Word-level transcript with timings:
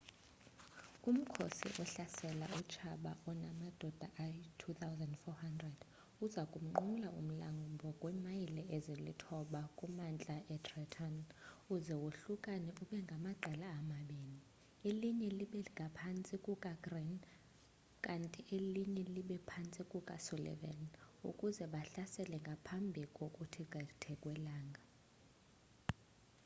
umkhosi 1.09 1.63
ohlasela 1.81 2.45
utshaba 2.59 3.11
onamadoda 3.29 4.07
ayi-2 4.23 4.61
400 5.35 6.23
aza 6.25 6.43
kunqumla 6.51 7.07
kumlambo 7.15 7.87
kwiimayile 7.99 8.61
ezilithoba 8.75 9.61
kumantla 9.77 10.35
etrenton 10.55 11.13
uze 11.73 11.93
wohlukane 12.03 12.69
ube 12.81 12.97
ngamaqela 13.05 13.67
amabini 13.79 14.37
elinye 14.87 15.29
libe 15.39 15.61
phantsi 15.97 16.35
kukagreene 16.45 17.27
kanti 18.05 18.39
elinye 18.55 19.03
libe 19.15 19.37
ngaphantsi 19.39 19.81
kukasullivan 19.91 20.81
ukuze 21.29 21.63
bahlasele 21.73 22.35
ngaphambi 22.45 23.01
kokuthi 23.17 23.63
qheke 23.71 24.11
kwelanga 24.21 24.81